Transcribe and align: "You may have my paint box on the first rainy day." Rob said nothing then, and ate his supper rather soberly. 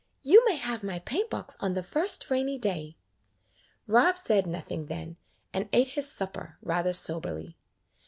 "You 0.23 0.43
may 0.47 0.55
have 0.55 0.81
my 0.81 0.97
paint 0.97 1.29
box 1.29 1.55
on 1.59 1.75
the 1.75 1.83
first 1.83 2.31
rainy 2.31 2.57
day." 2.57 2.97
Rob 3.85 4.17
said 4.17 4.47
nothing 4.47 4.87
then, 4.87 5.17
and 5.53 5.69
ate 5.71 5.89
his 5.89 6.11
supper 6.11 6.57
rather 6.63 6.91
soberly. 6.91 7.55